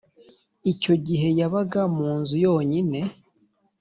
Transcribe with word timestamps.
icyo 0.71 0.93
gihe 1.05 1.27
yabaga 1.39 1.81
mu 1.95 2.09
nzu 2.19 2.35
yonyine 2.45 2.99